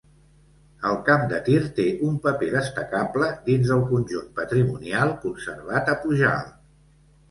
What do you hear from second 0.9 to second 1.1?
El